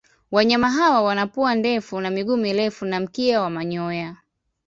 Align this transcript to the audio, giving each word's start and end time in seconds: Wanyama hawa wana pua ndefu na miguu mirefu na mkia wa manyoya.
Wanyama 0.31 0.69
hawa 0.71 1.01
wana 1.01 1.27
pua 1.27 1.55
ndefu 1.55 1.99
na 2.01 2.09
miguu 2.09 2.37
mirefu 2.37 2.85
na 2.85 2.99
mkia 2.99 3.41
wa 3.41 3.49
manyoya. 3.49 4.17